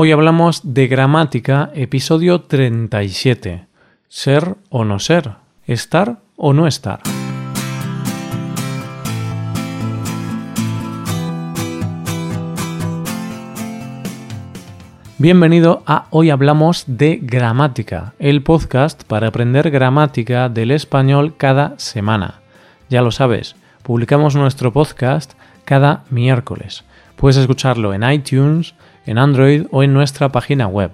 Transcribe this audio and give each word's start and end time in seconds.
Hoy 0.00 0.12
hablamos 0.12 0.60
de 0.62 0.86
gramática, 0.86 1.72
episodio 1.74 2.42
37. 2.42 3.66
Ser 4.06 4.54
o 4.70 4.84
no 4.84 5.00
ser, 5.00 5.32
estar 5.66 6.20
o 6.36 6.52
no 6.52 6.68
estar. 6.68 7.00
Bienvenido 15.18 15.82
a 15.84 16.06
Hoy 16.10 16.30
Hablamos 16.30 16.84
de 16.86 17.18
Gramática, 17.20 18.14
el 18.20 18.44
podcast 18.44 19.02
para 19.02 19.26
aprender 19.26 19.72
gramática 19.72 20.48
del 20.48 20.70
español 20.70 21.34
cada 21.36 21.76
semana. 21.76 22.38
Ya 22.88 23.02
lo 23.02 23.10
sabes, 23.10 23.56
publicamos 23.82 24.36
nuestro 24.36 24.72
podcast 24.72 25.32
cada 25.64 26.04
miércoles. 26.08 26.84
Puedes 27.16 27.36
escucharlo 27.36 27.92
en 27.94 28.08
iTunes, 28.08 28.76
en 29.08 29.18
Android 29.18 29.66
o 29.70 29.82
en 29.82 29.92
nuestra 29.92 30.28
página 30.30 30.66
web. 30.66 30.92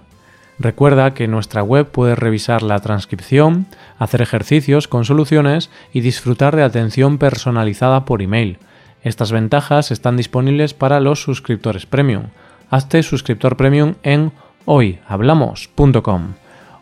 Recuerda 0.58 1.14
que 1.14 1.24
en 1.24 1.32
nuestra 1.32 1.62
web 1.62 1.90
puedes 1.90 2.18
revisar 2.18 2.62
la 2.62 2.78
transcripción, 2.78 3.66
hacer 3.98 4.22
ejercicios 4.22 4.88
con 4.88 5.04
soluciones 5.04 5.70
y 5.92 6.00
disfrutar 6.00 6.56
de 6.56 6.62
atención 6.62 7.18
personalizada 7.18 8.04
por 8.04 8.22
email. 8.22 8.58
Estas 9.02 9.32
ventajas 9.32 9.90
están 9.90 10.16
disponibles 10.16 10.72
para 10.72 11.00
los 11.00 11.20
suscriptores 11.20 11.84
premium 11.86 12.28
hazte 12.74 13.02
suscriptor 13.02 13.56
premium 13.56 13.94
en 14.02 14.32
hoyhablamos.com. 14.64 16.34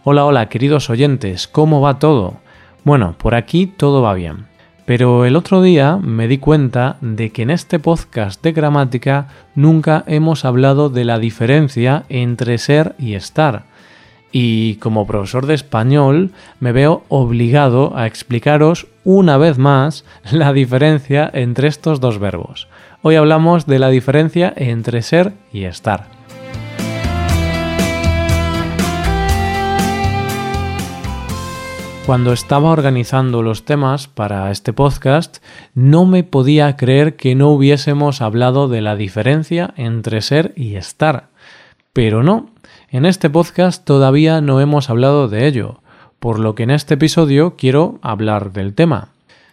Hola, 0.05 0.25
hola, 0.25 0.49
queridos 0.49 0.91
oyentes, 0.91 1.47
¿cómo 1.47 1.81
va 1.81 1.99
todo? 1.99 2.39
Bueno, 2.85 3.15
por 3.19 3.35
aquí 3.35 3.67
todo 3.67 4.03
va 4.03 4.15
bien. 4.15 4.52
Pero 4.85 5.25
el 5.25 5.37
otro 5.37 5.63
día 5.63 5.97
me 5.97 6.27
di 6.27 6.39
cuenta 6.39 6.97
de 7.01 7.31
que 7.31 7.43
en 7.43 7.51
este 7.51 7.79
podcast 7.79 8.43
de 8.43 8.53
gramática 8.53 9.29
nunca 9.55 10.03
hemos 10.07 10.45
hablado 10.45 10.89
de 10.89 11.05
la 11.05 11.19
diferencia 11.19 12.05
entre 12.09 12.59
ser 12.59 12.95
y 12.99 13.15
estar. 13.15 13.65
Y 14.33 14.77
como 14.77 15.07
profesor 15.07 15.47
de 15.47 15.55
español 15.55 16.33
me 16.59 16.73
veo 16.73 17.05
obligado 17.09 17.97
a 17.97 18.07
explicaros 18.07 18.87
una 19.05 19.37
vez 19.37 19.59
más 19.59 20.05
la 20.33 20.53
diferencia 20.53 21.31
entre 21.33 21.69
estos 21.69 22.01
dos 22.01 22.19
verbos. 22.19 22.69
Hoy 23.03 23.17
hablamos 23.17 23.67
de 23.67 23.79
la 23.79 23.89
diferencia 23.89 24.53
entre 24.57 25.03
ser 25.03 25.33
y 25.53 25.65
estar. 25.65 26.12
Cuando 32.07 32.33
estaba 32.33 32.71
organizando 32.71 33.43
los 33.43 33.65
temas 33.65 34.09
para 34.09 34.51
este 34.51 34.73
podcast, 34.73 35.39
no 35.75 36.05
me 36.05 36.25
podía 36.25 36.77
creer 36.77 37.15
que 37.15 37.37
no 37.37 37.51
hubiésemos 37.51 38.21
hablado 38.21 38.67
de 38.67 38.81
la 38.81 38.97
diferencia 38.97 39.73
entre 39.77 40.21
ser 40.21 40.53
y 40.57 40.75
estar. 40.75 41.29
Pero 41.93 42.25
no, 42.25 42.51
en 42.91 43.07
este 43.07 43.31
podcast 43.31 43.85
todavía 43.85 44.41
no 44.41 44.61
hemos 44.61 44.91
hablado 44.91 45.29
de 45.29 45.47
ello, 45.47 45.81
por 46.19 46.41
lo 46.41 46.57
que 46.57 46.65
en 46.65 46.73
este 46.73 46.95
episodio 46.95 47.55
quiero 47.57 48.01
hablar 48.03 48.53
del 48.53 48.75
tema. 48.75 49.11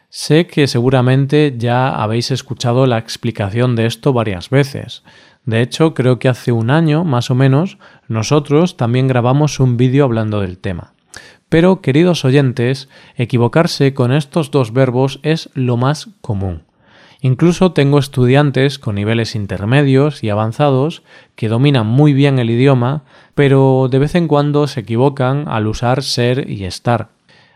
Sé 0.10 0.48
que 0.48 0.66
seguramente 0.66 1.54
ya 1.56 1.90
habéis 1.90 2.32
escuchado 2.32 2.88
la 2.88 2.98
explicación 2.98 3.76
de 3.76 3.86
esto 3.86 4.12
varias 4.12 4.50
veces. 4.50 5.04
De 5.46 5.62
hecho, 5.62 5.94
creo 5.94 6.18
que 6.18 6.30
hace 6.30 6.52
un 6.52 6.72
año, 6.72 7.04
más 7.04 7.30
o 7.30 7.36
menos, 7.36 7.78
nosotros 8.08 8.76
también 8.76 9.08
grabamos 9.08 9.60
un 9.60 9.78
vídeo 9.78 10.04
hablando 10.04 10.42
del 10.42 10.58
tema. 10.58 10.94
Pero, 11.50 11.82
queridos 11.82 12.24
oyentes, 12.26 12.90
equivocarse 13.16 13.94
con 13.94 14.14
estos 14.14 14.52
dos 14.52 14.72
verbos 14.72 15.20
es 15.24 15.50
lo 15.56 15.78
más 15.78 16.10
común. 16.22 16.64
Incluso 17.22 17.74
tengo 17.74 18.00
estudiantes 18.00 18.80
con 18.80 18.96
niveles 18.96 19.36
intermedios 19.36 20.24
y 20.24 20.30
avanzados 20.30 21.04
que 21.36 21.50
dominan 21.50 21.86
muy 21.86 22.14
bien 22.14 22.40
el 22.40 22.50
idioma, 22.50 23.04
pero 23.36 23.90
de 23.92 24.00
vez 24.00 24.16
en 24.16 24.28
cuando 24.28 24.68
se 24.68 24.82
equivocan 24.82 25.46
al 25.50 25.68
usar 25.68 26.02
ser 26.02 26.50
y 26.50 26.64
estar. 26.64 27.10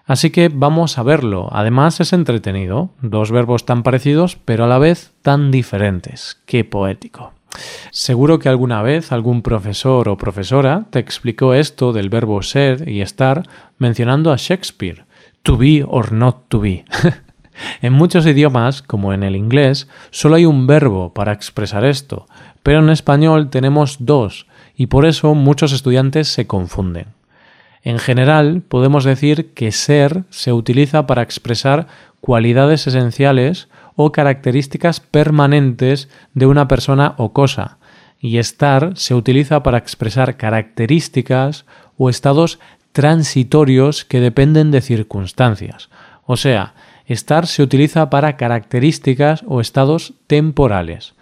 Así 0.06 0.32
que 0.32 0.50
vamos 0.50 0.98
a 0.98 1.04
verlo. 1.04 1.48
Además 1.52 2.02
es 2.02 2.12
entretenido. 2.12 2.90
Dos 3.02 3.32
verbos 3.32 3.66
tan 3.66 3.84
parecidos 3.84 4.36
pero 4.36 4.66
a 4.66 4.68
la 4.68 4.80
vez 4.80 5.14
tan 5.22 5.50
diferentes. 5.50 6.42
Qué 6.46 6.66
poético. 6.66 7.32
Seguro 7.92 8.40
que 8.40 8.50
alguna 8.50 8.82
vez 8.82 9.12
algún 9.12 9.42
profesor 9.42 10.10
o 10.10 10.18
profesora 10.18 10.86
te 10.90 11.00
explicó 11.00 11.54
esto 11.54 11.94
del 11.94 12.10
verbo 12.10 12.42
ser 12.42 12.90
y 12.90 13.02
estar 13.02 13.44
mencionando 13.78 14.32
a 14.32 14.38
Shakespeare. 14.38 15.06
To 15.44 15.58
be 15.58 15.84
or 15.86 16.12
not 16.12 16.48
to 16.48 16.60
be. 16.60 16.86
en 17.82 17.94
muchos 17.94 18.26
idiomas, 18.26 18.82
como 18.82 19.14
en 19.14 19.24
el 19.24 19.36
inglés, 19.36 19.88
solo 20.10 20.36
hay 20.36 20.46
un 20.46 20.68
verbo 20.68 21.14
para 21.14 21.34
expresar 21.34 21.86
esto, 21.86 22.26
pero 22.64 22.80
en 22.80 22.90
español 22.90 23.50
tenemos 23.50 23.98
dos 24.00 24.48
y 24.76 24.88
por 24.88 25.06
eso 25.06 25.36
muchos 25.36 25.74
estudiantes 25.74 26.28
se 26.30 26.48
confunden. 26.48 27.08
En 27.84 28.00
general, 28.00 28.62
podemos 28.68 29.04
decir 29.04 29.54
que 29.54 29.72
ser 29.72 30.24
se 30.30 30.54
utiliza 30.54 31.06
para 31.06 31.22
expresar 31.22 31.88
cualidades 32.22 32.88
esenciales 32.88 33.68
o 33.96 34.12
características 34.12 35.00
permanentes 35.00 36.10
de 36.34 36.46
una 36.46 36.68
persona 36.68 37.16
o 37.18 37.34
cosa, 37.34 37.78
y 38.20 38.38
estar 38.38 38.92
se 38.96 39.16
utiliza 39.16 39.64
para 39.64 39.78
expresar 39.78 40.38
características 40.38 41.66
o 41.98 42.10
estados 42.10 42.60
transitorios 42.94 44.06
que 44.06 44.20
dependen 44.20 44.72
de 44.72 44.82
circunstancias. 44.82 45.90
O 46.26 46.38
sea, 46.38 46.74
estar 47.06 47.48
se 47.48 47.64
utiliza 47.64 48.10
para 48.10 48.38
características 48.38 49.44
o 49.48 49.60
estados 49.60 50.14
temporales. 50.28 51.16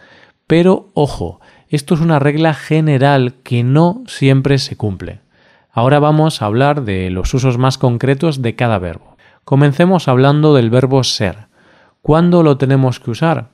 Pero 0.48 0.90
ojo, 0.94 1.40
esto 1.70 1.96
es 1.96 2.02
una 2.02 2.20
regla 2.20 2.54
general 2.54 3.36
que 3.44 3.64
no 3.64 4.04
siempre 4.06 4.60
se 4.60 4.76
cumple. 4.76 5.22
Ahora 5.72 6.00
vamos 6.00 6.42
a 6.42 6.46
hablar 6.46 6.84
de 6.84 7.10
los 7.10 7.34
usos 7.34 7.58
más 7.58 7.78
concretos 7.78 8.42
de 8.42 8.56
cada 8.56 8.78
verbo. 8.78 9.16
Comencemos 9.46 10.08
hablando 10.08 10.54
del 10.54 10.70
verbo 10.70 11.04
ser. 11.04 11.48
¿Cuándo 12.02 12.42
lo 12.42 12.58
tenemos 12.58 13.00
que 13.00 13.12
usar? 13.12 13.50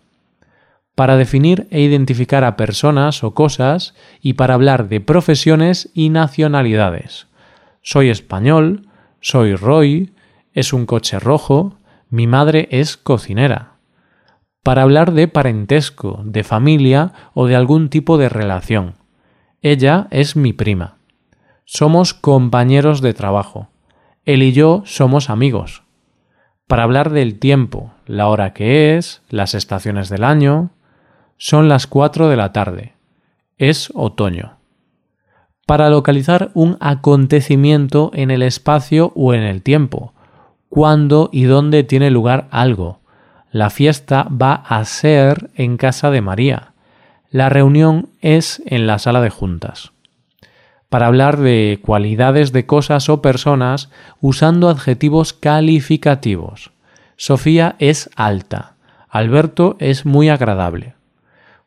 Para 0.95 1.17
definir 1.17 1.67
e 1.69 1.81
identificar 1.81 2.43
a 2.43 2.55
personas 2.55 3.23
o 3.23 3.33
cosas 3.33 3.93
y 4.21 4.33
para 4.33 4.53
hablar 4.53 4.87
de 4.87 5.01
profesiones 5.01 5.89
y 5.93 6.09
nacionalidades. 6.09 7.27
Soy 7.81 8.09
español, 8.09 8.87
soy 9.19 9.55
Roy, 9.55 10.13
es 10.53 10.73
un 10.73 10.85
coche 10.85 11.19
rojo, 11.19 11.75
mi 12.09 12.25
madre 12.25 12.69
es 12.71 12.95
cocinera. 12.95 13.73
Para 14.63 14.83
hablar 14.83 15.11
de 15.11 15.27
parentesco, 15.27 16.21
de 16.23 16.43
familia 16.43 17.13
o 17.33 17.47
de 17.47 17.55
algún 17.55 17.89
tipo 17.89 18.17
de 18.17 18.29
relación. 18.29 18.95
Ella 19.61 20.07
es 20.09 20.35
mi 20.35 20.53
prima. 20.53 20.97
Somos 21.65 22.13
compañeros 22.13 23.01
de 23.01 23.13
trabajo. 23.13 23.67
Él 24.23 24.41
y 24.41 24.53
yo 24.53 24.83
somos 24.85 25.29
amigos. 25.29 25.83
Para 26.65 26.83
hablar 26.83 27.11
del 27.11 27.39
tiempo, 27.39 27.93
la 28.07 28.27
hora 28.27 28.53
que 28.53 28.97
es, 28.97 29.21
las 29.29 29.53
estaciones 29.53 30.09
del 30.09 30.23
año, 30.23 30.71
son 31.37 31.69
las 31.69 31.85
cuatro 31.87 32.29
de 32.29 32.35
la 32.35 32.51
tarde. 32.51 32.93
Es 33.57 33.91
otoño. 33.93 34.57
Para 35.65 35.89
localizar 35.89 36.49
un 36.53 36.77
acontecimiento 36.79 38.11
en 38.13 38.31
el 38.31 38.41
espacio 38.41 39.11
o 39.15 39.33
en 39.33 39.43
el 39.43 39.61
tiempo, 39.61 40.13
cuándo 40.69 41.29
y 41.31 41.43
dónde 41.43 41.83
tiene 41.83 42.09
lugar 42.09 42.47
algo. 42.51 42.99
La 43.51 43.69
fiesta 43.69 44.27
va 44.29 44.53
a 44.53 44.83
ser 44.85 45.49
en 45.55 45.77
casa 45.77 46.09
de 46.09 46.21
María. 46.21 46.73
La 47.29 47.49
reunión 47.49 48.09
es 48.21 48.61
en 48.65 48.87
la 48.87 48.99
sala 48.99 49.21
de 49.21 49.29
juntas 49.29 49.91
para 50.89 51.07
hablar 51.07 51.37
de 51.37 51.79
cualidades 51.81 52.51
de 52.51 52.65
cosas 52.65 53.09
o 53.09 53.21
personas 53.21 53.89
usando 54.21 54.69
adjetivos 54.69 55.33
calificativos. 55.33 56.71
Sofía 57.17 57.75
es 57.79 58.11
alta. 58.15 58.75
Alberto 59.09 59.75
es 59.79 60.05
muy 60.05 60.29
agradable. 60.29 60.93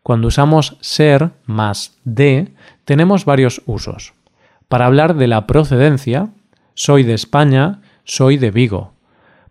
Cuando 0.05 0.29
usamos 0.29 0.77
ser 0.81 1.33
más 1.45 1.99
de, 2.05 2.55
tenemos 2.85 3.25
varios 3.25 3.61
usos. 3.67 4.15
Para 4.69 4.87
hablar 4.87 5.17
de 5.17 5.27
la 5.27 5.49
procedencia, 5.49 6.29
soy 6.75 7.03
de 7.03 7.15
España, 7.15 7.81
soy 8.05 8.37
de 8.37 8.53
Vigo. 8.53 8.93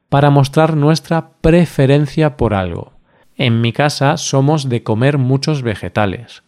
Para 0.08 0.30
mostrar 0.30 0.78
nuestra 0.78 1.32
preferencia 1.42 2.38
por 2.38 2.54
algo. 2.54 2.94
En 3.36 3.60
mi 3.60 3.74
casa 3.74 4.16
somos 4.16 4.70
de 4.70 4.84
comer 4.84 5.18
muchos 5.18 5.62
vegetales. 5.62 6.44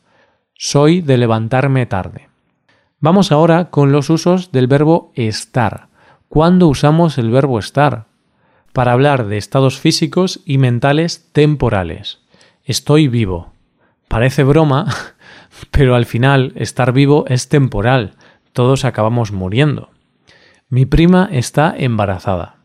Soy 0.54 1.02
de 1.02 1.18
levantarme 1.18 1.86
tarde. 1.86 2.30
Vamos 3.02 3.34
ahora 3.34 3.70
con 3.70 3.92
los 3.92 4.10
usos 4.10 4.54
del 4.54 4.68
verbo 4.68 5.12
estar. 5.16 5.90
¿Cuándo 6.30 6.68
usamos 6.68 7.18
el 7.18 7.31
verbo 7.31 7.60
estar? 7.60 8.11
Para 8.74 8.94
hablar 8.94 9.28
de 9.28 9.38
estados 9.38 9.80
físicos 9.80 10.42
y 10.46 10.58
mentales 10.58 11.30
temporales. 11.34 12.20
Estoy 12.64 13.08
vivo. 13.08 13.52
Parece 14.08 14.44
broma, 14.44 14.86
pero 15.72 15.96
al 15.96 16.06
final 16.06 16.54
estar 16.56 16.94
vivo 16.94 17.26
es 17.28 17.50
temporal. 17.50 18.16
Todos 18.54 18.86
acabamos 18.86 19.32
muriendo. 19.32 19.90
Mi 20.70 20.86
prima 20.86 21.28
está 21.32 21.76
embarazada. 21.78 22.58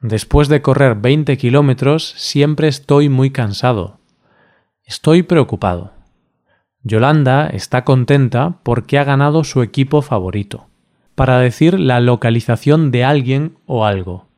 Después 0.00 0.48
de 0.48 0.62
correr 0.62 0.94
20 0.94 1.36
kilómetros 1.36 2.14
siempre 2.16 2.68
estoy 2.68 3.08
muy 3.08 3.30
cansado. 3.30 3.98
Estoy 4.84 5.22
preocupado. 5.24 5.92
Yolanda 6.82 7.48
está 7.48 7.84
contenta 7.84 8.60
porque 8.62 8.98
ha 8.98 9.04
ganado 9.04 9.44
su 9.44 9.62
equipo 9.62 10.00
favorito. 10.00 10.68
Para 11.14 11.38
decir 11.38 11.78
la 11.78 12.00
localización 12.00 12.90
de 12.90 13.04
alguien 13.04 13.58
o 13.66 13.84
algo. 13.84 14.29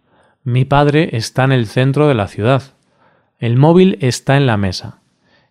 Mi 0.44 0.64
padre 0.64 1.10
está 1.12 1.44
en 1.44 1.52
el 1.52 1.68
centro 1.68 2.08
de 2.08 2.14
la 2.14 2.26
ciudad. 2.26 2.74
El 3.38 3.56
móvil 3.56 3.96
está 4.00 4.36
en 4.36 4.46
la 4.46 4.56
mesa. 4.56 4.98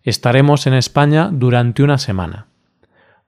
Estaremos 0.02 0.66
en 0.66 0.74
España 0.74 1.30
durante 1.32 1.82
una 1.82 1.96
semana. 1.96 2.48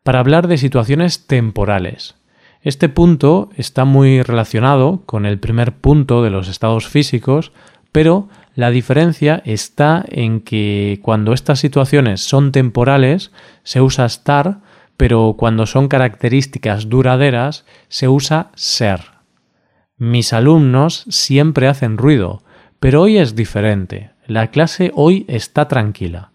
Para 0.03 0.19
hablar 0.19 0.47
de 0.47 0.59
situaciones 0.59 1.27
temporales. 1.27 2.17
Este 2.61 2.91
punto 2.91 3.49
está 3.57 3.87
muy 3.87 4.21
relacionado 4.21 5.05
con 5.07 5.25
el 5.25 5.39
primer 5.39 5.73
punto 5.73 6.23
de 6.23 6.29
los 6.29 6.49
estados 6.49 6.87
físicos, 6.87 7.53
pero 7.93 8.29
la 8.55 8.69
diferencia 8.69 9.41
está 9.47 10.05
en 10.09 10.41
que 10.41 11.01
cuando 11.03 11.33
estas 11.33 11.61
situaciones 11.61 12.21
son 12.21 12.53
temporales 12.53 13.33
se 13.63 13.81
usa 13.81 14.05
estar, 14.05 14.59
pero 14.99 15.37
cuando 15.39 15.65
son 15.65 15.89
características 15.89 16.91
duraderas 16.91 17.65
se 17.89 18.09
usa 18.09 18.51
ser. 18.55 19.14
Mis 19.97 20.33
alumnos 20.33 21.05
siempre 21.09 21.69
hacen 21.69 21.99
ruido, 21.99 22.43
pero 22.81 23.03
hoy 23.03 23.19
es 23.19 23.37
diferente. 23.37 24.11
La 24.27 24.51
clase 24.51 24.91
hoy 24.95 25.25
está 25.29 25.69
tranquila. 25.69 26.31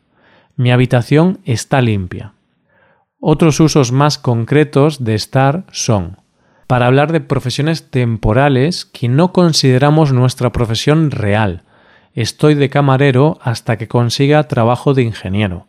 Mi 0.56 0.72
habitación 0.72 1.40
está 1.46 1.82
limpia. 1.82 2.34
Otros 3.20 3.60
usos 3.60 3.92
más 3.92 4.18
concretos 4.18 5.04
de 5.04 5.16
estar 5.16 5.66
son 5.72 6.18
para 6.70 6.86
hablar 6.86 7.12
de 7.12 7.20
profesiones 7.20 7.90
temporales 7.90 8.86
que 8.86 9.10
no 9.10 9.34
consideramos 9.34 10.14
nuestra 10.14 10.52
profesión 10.52 11.10
real, 11.10 11.64
estoy 12.14 12.54
de 12.54 12.70
camarero 12.70 13.40
hasta 13.42 13.76
que 13.80 13.88
consiga 13.88 14.48
trabajo 14.48 14.94
de 14.94 15.02
ingeniero. 15.02 15.66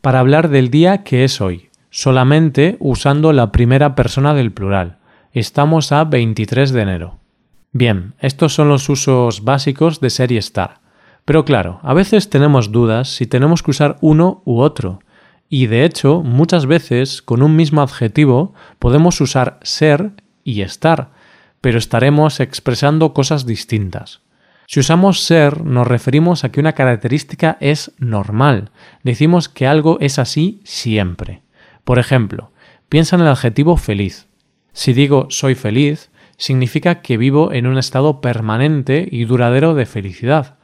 Para 0.00 0.18
hablar 0.18 0.48
del 0.48 0.70
día 0.70 1.04
que 1.04 1.22
es 1.22 1.40
hoy, 1.40 1.70
solamente 1.88 2.76
usando 2.80 3.32
la 3.32 3.52
primera 3.52 3.94
persona 3.94 4.34
del 4.34 4.50
plural. 4.50 4.98
Estamos 5.34 5.90
a 5.90 6.04
23 6.04 6.70
de 6.70 6.80
enero. 6.80 7.18
Bien, 7.72 8.14
estos 8.20 8.54
son 8.54 8.68
los 8.68 8.88
usos 8.88 9.42
básicos 9.42 9.98
de 9.98 10.08
ser 10.08 10.30
y 10.30 10.36
estar. 10.36 10.78
Pero 11.24 11.44
claro, 11.44 11.80
a 11.82 11.92
veces 11.92 12.30
tenemos 12.30 12.70
dudas 12.70 13.08
si 13.08 13.26
tenemos 13.26 13.64
que 13.64 13.72
usar 13.72 13.96
uno 14.00 14.42
u 14.44 14.60
otro. 14.60 15.00
Y 15.48 15.66
de 15.66 15.84
hecho, 15.84 16.22
muchas 16.22 16.66
veces 16.66 17.20
con 17.20 17.42
un 17.42 17.56
mismo 17.56 17.82
adjetivo 17.82 18.54
podemos 18.78 19.20
usar 19.20 19.58
ser 19.62 20.12
y 20.44 20.60
estar, 20.60 21.10
pero 21.60 21.78
estaremos 21.78 22.38
expresando 22.38 23.12
cosas 23.12 23.44
distintas. 23.44 24.20
Si 24.68 24.78
usamos 24.78 25.24
ser, 25.24 25.64
nos 25.64 25.88
referimos 25.88 26.44
a 26.44 26.52
que 26.52 26.60
una 26.60 26.74
característica 26.74 27.56
es 27.58 27.90
normal. 27.98 28.70
Decimos 29.02 29.48
que 29.48 29.66
algo 29.66 29.98
es 30.00 30.20
así 30.20 30.60
siempre. 30.62 31.42
Por 31.82 31.98
ejemplo, 31.98 32.52
piensa 32.88 33.16
en 33.16 33.22
el 33.22 33.28
adjetivo 33.28 33.76
feliz. 33.76 34.28
Si 34.74 34.92
digo 34.92 35.28
soy 35.30 35.54
feliz, 35.54 36.10
significa 36.36 37.00
que 37.00 37.16
vivo 37.16 37.52
en 37.52 37.68
un 37.68 37.78
estado 37.78 38.20
permanente 38.20 39.08
y 39.10 39.24
duradero 39.24 39.74
de 39.74 39.86
felicidad. 39.86 40.56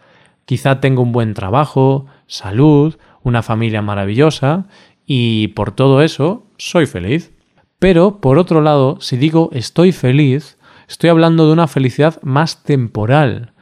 Quizá 0.45 0.81
tengo 0.81 1.03
un 1.03 1.13
buen 1.13 1.33
trabajo, 1.33 2.07
salud, 2.27 2.97
una 3.23 3.43
familia 3.43 3.83
maravillosa 3.83 4.67
y 5.07 5.49
por 5.49 5.71
todo 5.71 6.03
eso 6.03 6.45
soy 6.59 6.87
feliz. 6.87 7.33
Pero, 7.79 8.21
por 8.21 8.37
otro 8.39 8.61
lado, 8.61 9.01
si 9.01 9.17
digo 9.17 9.49
estoy 9.53 9.93
feliz, 9.93 10.59
estoy 10.89 11.09
hablando 11.09 11.47
de 11.47 11.53
una 11.53 11.69
felicidad 11.69 12.21
más 12.23 12.65
temporal, 12.65 13.53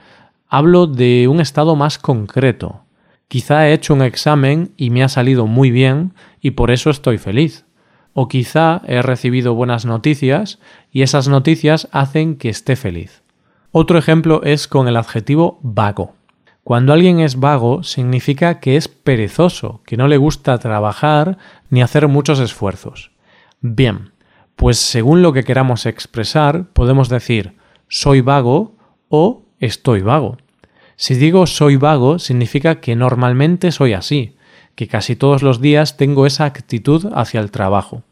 hablo 0.48 0.86
de 0.86 1.28
un 1.28 1.40
estado 1.40 1.76
más 1.76 1.98
concreto. 1.98 2.84
Quizá 3.28 3.68
he 3.68 3.74
hecho 3.74 3.92
un 3.92 4.00
examen 4.00 4.72
y 4.78 4.88
me 4.88 5.04
ha 5.04 5.10
salido 5.10 5.46
muy 5.46 5.70
bien 5.70 6.14
y 6.40 6.52
por 6.52 6.70
eso 6.70 6.88
estoy 6.88 7.18
feliz. 7.18 7.66
O 8.20 8.26
quizá 8.26 8.82
he 8.88 9.00
recibido 9.00 9.54
buenas 9.54 9.84
noticias 9.86 10.58
y 10.90 11.02
esas 11.02 11.28
noticias 11.28 11.86
hacen 11.92 12.34
que 12.34 12.48
esté 12.48 12.74
feliz. 12.74 13.22
Otro 13.70 13.96
ejemplo 13.96 14.42
es 14.42 14.66
con 14.66 14.88
el 14.88 14.96
adjetivo 14.96 15.60
vago. 15.62 16.14
Cuando 16.64 16.92
alguien 16.92 17.20
es 17.20 17.38
vago 17.38 17.84
significa 17.84 18.58
que 18.58 18.76
es 18.76 18.88
perezoso, 18.88 19.82
que 19.86 19.96
no 19.96 20.08
le 20.08 20.16
gusta 20.16 20.58
trabajar 20.58 21.38
ni 21.70 21.80
hacer 21.80 22.08
muchos 22.08 22.40
esfuerzos. 22.40 23.12
Bien, 23.60 24.10
pues 24.56 24.78
según 24.78 25.22
lo 25.22 25.32
que 25.32 25.44
queramos 25.44 25.86
expresar, 25.86 26.64
podemos 26.72 27.08
decir 27.08 27.54
soy 27.86 28.20
vago 28.20 28.74
o 29.08 29.42
estoy 29.60 30.00
vago. 30.00 30.38
Si 30.96 31.14
digo 31.14 31.46
soy 31.46 31.76
vago, 31.76 32.18
significa 32.18 32.80
que 32.80 32.96
normalmente 32.96 33.70
soy 33.70 33.92
así, 33.92 34.34
que 34.74 34.88
casi 34.88 35.14
todos 35.14 35.44
los 35.44 35.60
días 35.60 35.96
tengo 35.96 36.26
esa 36.26 36.46
actitud 36.46 37.12
hacia 37.14 37.38
el 37.38 37.52
trabajo. 37.52 38.02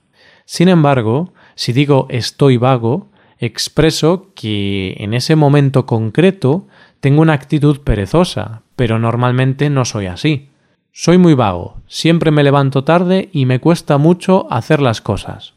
Sin 0.47 0.69
embargo, 0.69 1.33
si 1.57 1.73
digo 1.73 2.07
estoy 2.09 2.57
vago, 2.57 3.09
expreso 3.39 4.31
que 4.35 4.95
en 4.99 5.13
ese 5.13 5.37
momento 5.37 5.85
concreto 5.85 6.67
tengo 7.01 7.21
una 7.21 7.35
actitud 7.35 7.81
perezosa, 7.81 8.63
pero 8.77 8.99
normalmente 8.99 9.69
no 9.69 9.85
soy 9.85 10.07
así. 10.07 10.49
Soy 10.93 11.19
muy 11.19 11.35
vago, 11.35 11.83
siempre 11.89 12.31
me 12.31 12.43
levanto 12.43 12.85
tarde 12.85 13.29
y 13.33 13.45
me 13.45 13.61
cuesta 13.61 13.99
mucho 13.99 14.51
hacer 14.51 14.81
las 14.81 15.03
cosas. 15.03 15.55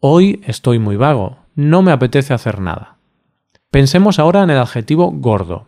Hoy 0.00 0.40
estoy 0.44 0.78
muy 0.78 0.96
vago, 0.96 1.38
no 1.54 1.82
me 1.82 1.92
apetece 1.92 2.34
hacer 2.34 2.60
nada. 2.60 2.96
Pensemos 3.70 4.18
ahora 4.18 4.42
en 4.42 4.50
el 4.50 4.58
adjetivo 4.58 5.12
gordo. 5.12 5.66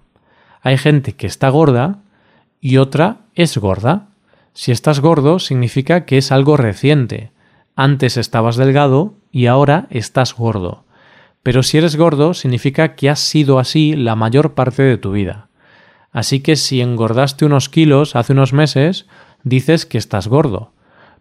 Hay 0.62 0.78
gente 0.78 1.12
que 1.12 1.26
está 1.26 1.50
gorda 1.50 1.98
y 2.60 2.78
otra 2.78 3.18
es 3.34 3.58
gorda. 3.58 4.08
Si 4.54 4.72
estás 4.72 5.00
gordo 5.00 5.38
significa 5.38 6.06
que 6.06 6.18
es 6.18 6.32
algo 6.32 6.56
reciente. 6.56 7.30
Antes 7.80 8.16
estabas 8.16 8.56
delgado 8.56 9.14
y 9.30 9.46
ahora 9.46 9.86
estás 9.90 10.34
gordo. 10.34 10.82
Pero 11.44 11.62
si 11.62 11.78
eres 11.78 11.94
gordo 11.94 12.34
significa 12.34 12.96
que 12.96 13.08
has 13.08 13.20
sido 13.20 13.60
así 13.60 13.94
la 13.94 14.16
mayor 14.16 14.54
parte 14.54 14.82
de 14.82 14.98
tu 14.98 15.12
vida. 15.12 15.46
Así 16.10 16.40
que 16.40 16.56
si 16.56 16.80
engordaste 16.80 17.44
unos 17.44 17.68
kilos 17.68 18.16
hace 18.16 18.32
unos 18.32 18.52
meses, 18.52 19.06
dices 19.44 19.86
que 19.86 19.98
estás 19.98 20.26
gordo. 20.26 20.72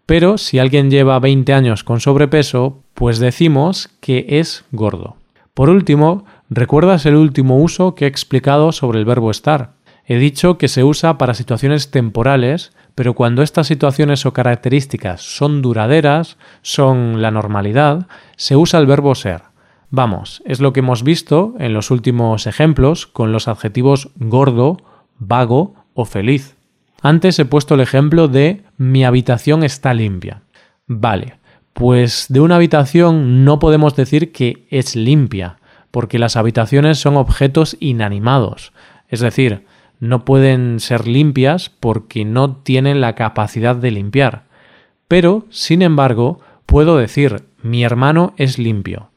Pero 0.04 0.36
si 0.36 0.58
alguien 0.58 0.90
lleva 0.90 1.20
20 1.20 1.52
años 1.52 1.84
con 1.84 2.00
sobrepeso, 2.00 2.82
pues 2.94 3.20
decimos 3.20 3.90
que 4.00 4.26
es 4.28 4.64
gordo. 4.72 5.16
Por 5.54 5.70
último, 5.70 6.24
¿Recuerdas 6.50 7.04
el 7.04 7.14
último 7.14 7.58
uso 7.58 7.94
que 7.94 8.06
he 8.06 8.08
explicado 8.08 8.72
sobre 8.72 8.98
el 8.98 9.04
verbo 9.04 9.30
estar? 9.30 9.74
He 10.06 10.16
dicho 10.16 10.56
que 10.56 10.66
se 10.66 10.82
usa 10.82 11.18
para 11.18 11.34
situaciones 11.34 11.90
temporales, 11.90 12.72
pero 12.98 13.14
cuando 13.14 13.42
estas 13.42 13.68
situaciones 13.68 14.26
o 14.26 14.32
características 14.32 15.22
son 15.22 15.62
duraderas, 15.62 16.36
son 16.62 17.22
la 17.22 17.30
normalidad, 17.30 18.08
se 18.34 18.56
usa 18.56 18.80
el 18.80 18.86
verbo 18.86 19.14
ser. 19.14 19.42
Vamos, 19.88 20.42
es 20.44 20.58
lo 20.58 20.72
que 20.72 20.80
hemos 20.80 21.04
visto 21.04 21.54
en 21.60 21.74
los 21.74 21.92
últimos 21.92 22.48
ejemplos 22.48 23.06
con 23.06 23.30
los 23.30 23.46
adjetivos 23.46 24.10
gordo, 24.16 24.78
vago 25.16 25.76
o 25.94 26.06
feliz. 26.06 26.56
Antes 27.00 27.38
he 27.38 27.44
puesto 27.44 27.76
el 27.76 27.82
ejemplo 27.82 28.26
de 28.26 28.64
mi 28.78 29.04
habitación 29.04 29.62
está 29.62 29.94
limpia. 29.94 30.42
Vale, 30.88 31.38
pues 31.74 32.26
de 32.28 32.40
una 32.40 32.56
habitación 32.56 33.44
no 33.44 33.60
podemos 33.60 33.94
decir 33.94 34.32
que 34.32 34.66
es 34.70 34.96
limpia, 34.96 35.60
porque 35.92 36.18
las 36.18 36.34
habitaciones 36.34 36.98
son 36.98 37.16
objetos 37.16 37.76
inanimados, 37.78 38.72
es 39.06 39.20
decir, 39.20 39.66
no 40.00 40.24
pueden 40.24 40.80
ser 40.80 41.06
limpias 41.06 41.70
porque 41.70 42.24
no 42.24 42.56
tienen 42.56 43.00
la 43.00 43.14
capacidad 43.14 43.76
de 43.76 43.90
limpiar. 43.90 44.44
Pero, 45.08 45.46
sin 45.50 45.82
embargo, 45.82 46.40
puedo 46.66 46.98
decir 46.98 47.44
mi 47.62 47.82
hermano 47.82 48.34
es 48.36 48.58
limpio. 48.58 49.10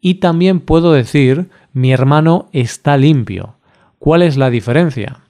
Y 0.00 0.14
también 0.14 0.60
puedo 0.60 0.92
decir 0.92 1.48
mi 1.72 1.92
hermano 1.92 2.48
está 2.52 2.96
limpio. 2.96 3.56
¿Cuál 3.98 4.22
es 4.22 4.36
la 4.36 4.50
diferencia? 4.50 5.20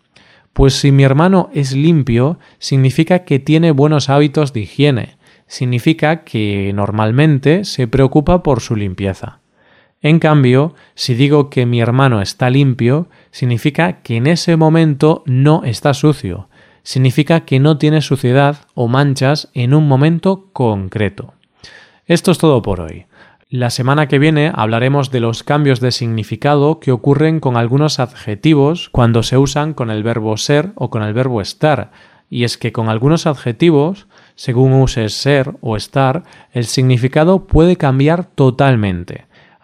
Pues 0.52 0.74
si 0.74 0.90
mi 0.90 1.02
hermano 1.02 1.50
es 1.52 1.72
limpio, 1.72 2.38
significa 2.58 3.20
que 3.20 3.38
tiene 3.38 3.72
buenos 3.72 4.08
hábitos 4.08 4.52
de 4.52 4.60
higiene, 4.60 5.16
significa 5.46 6.24
que 6.24 6.72
normalmente 6.74 7.64
se 7.64 7.86
preocupa 7.86 8.42
por 8.42 8.60
su 8.60 8.74
limpieza. 8.74 9.40
En 10.06 10.20
cambio, 10.20 10.72
si 10.94 11.14
digo 11.14 11.50
que 11.50 11.66
mi 11.66 11.80
hermano 11.80 12.22
está 12.22 12.48
limpio, 12.48 13.08
significa 13.32 14.02
que 14.02 14.18
en 14.18 14.28
ese 14.28 14.56
momento 14.56 15.24
no 15.26 15.64
está 15.64 15.94
sucio, 15.94 16.48
significa 16.84 17.40
que 17.40 17.58
no 17.58 17.76
tiene 17.76 18.00
suciedad 18.00 18.58
o 18.74 18.86
manchas 18.86 19.50
en 19.52 19.74
un 19.74 19.88
momento 19.88 20.50
concreto. 20.52 21.34
Esto 22.06 22.30
es 22.30 22.38
todo 22.38 22.62
por 22.62 22.82
hoy. 22.82 23.06
La 23.50 23.68
semana 23.70 24.06
que 24.06 24.20
viene 24.20 24.52
hablaremos 24.54 25.10
de 25.10 25.18
los 25.18 25.42
cambios 25.42 25.80
de 25.80 25.90
significado 25.90 26.78
que 26.78 26.92
ocurren 26.92 27.40
con 27.40 27.56
algunos 27.56 27.98
adjetivos 27.98 28.88
cuando 28.90 29.24
se 29.24 29.38
usan 29.38 29.74
con 29.74 29.90
el 29.90 30.04
verbo 30.04 30.36
ser 30.36 30.70
o 30.76 30.88
con 30.88 31.02
el 31.02 31.14
verbo 31.14 31.40
estar. 31.40 31.90
Y 32.30 32.44
es 32.44 32.56
que 32.58 32.70
con 32.70 32.88
algunos 32.88 33.26
adjetivos, 33.26 34.06
según 34.36 34.72
uses 34.72 35.14
ser 35.14 35.56
o 35.62 35.76
estar, 35.76 36.22
el 36.52 36.66
significado 36.66 37.48
puede 37.48 37.74
cambiar 37.74 38.24
totalmente. 38.24 39.26